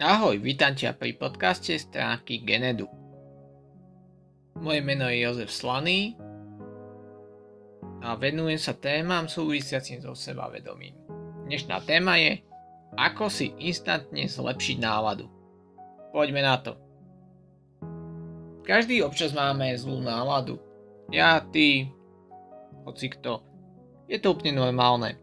[0.00, 2.88] Ahoj, vítam ťa pri podcaste stránky Genedu.
[4.56, 6.16] Moje meno je Jozef Slaný
[8.00, 10.96] a venujem sa témam súvisiacim so sebavedomím.
[11.44, 12.40] Dnešná téma je
[12.96, 15.28] Ako si instantne zlepšiť náladu.
[16.16, 16.80] Poďme na to.
[18.64, 20.56] Každý občas máme zlú náladu.
[21.12, 21.92] Ja, ty,
[22.88, 23.44] hoci kto.
[24.08, 25.20] Je to úplne normálne.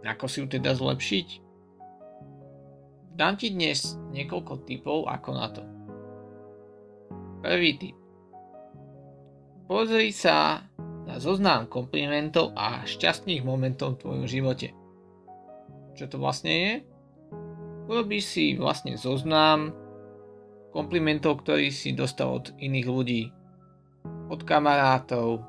[0.00, 1.44] Ako si ju teda zlepšiť?
[3.16, 5.64] Dám ti dnes niekoľko typov ako na to.
[7.40, 7.96] Prvý tip.
[9.64, 10.60] Pozri sa
[11.08, 14.76] na zoznam komplimentov a šťastných momentov v tvojom živote.
[15.96, 16.72] Čo to vlastne je?
[17.88, 19.72] Urobíš si vlastne zoznam
[20.76, 23.22] komplimentov, ktorý si dostal od iných ľudí.
[24.28, 25.40] Od kamarátov,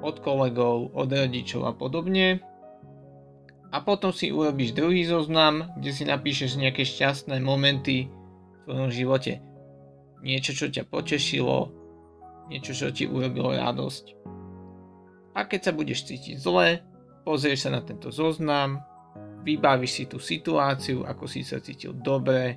[0.00, 2.40] od kolegov, od rodičov a podobne
[3.74, 9.42] a potom si urobíš druhý zoznam, kde si napíšeš nejaké šťastné momenty v tvojom živote.
[10.22, 11.74] Niečo, čo ťa potešilo,
[12.46, 14.04] niečo, čo ti urobilo radosť.
[15.34, 16.86] A keď sa budeš cítiť zle,
[17.26, 18.78] pozrieš sa na tento zoznam,
[19.42, 22.54] vybavíš si tú situáciu, ako si sa cítil dobre,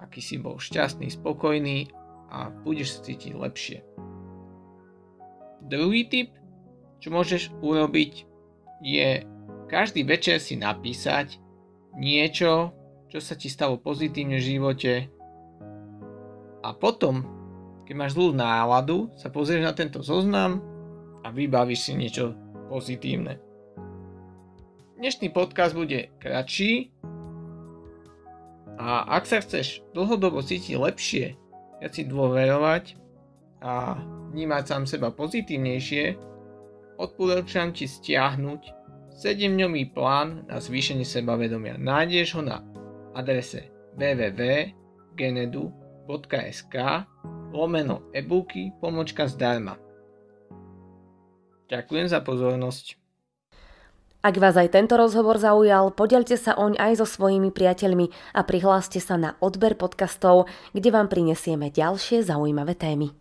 [0.00, 1.92] aký si bol šťastný, spokojný
[2.32, 3.78] a budeš sa cítiť lepšie.
[5.68, 6.32] Druhý tip,
[7.04, 8.24] čo môžeš urobiť,
[8.80, 9.20] je
[9.70, 11.38] každý večer si napísať
[11.94, 12.74] niečo,
[13.06, 15.06] čo sa ti stalo pozitívne v živote
[16.66, 17.22] a potom,
[17.86, 20.58] keď máš zlú náladu, sa pozrieš na tento zoznam
[21.22, 22.34] a vybavíš si niečo
[22.66, 23.38] pozitívne.
[24.98, 26.90] Dnešný podcast bude kratší
[28.74, 31.38] a ak sa chceš dlhodobo cítiť lepšie,
[31.78, 32.98] viac si dôverovať
[33.62, 34.02] a
[34.34, 36.18] vnímať sám seba pozitívnejšie,
[37.00, 38.79] odporúčam ti stiahnuť
[39.20, 41.76] 7-dňový plán na zvýšenie sebavedomia.
[41.76, 42.64] Nájdeš ho na
[43.12, 43.68] adrese
[44.00, 46.74] www.genedu.sk
[47.52, 49.76] lomeno e-booky pomočka zdarma.
[51.68, 52.96] Ďakujem za pozornosť.
[54.20, 59.00] Ak vás aj tento rozhovor zaujal, podelte sa oň aj so svojimi priateľmi a prihláste
[59.04, 63.12] sa na odber podcastov, kde vám prinesieme ďalšie zaujímavé témy.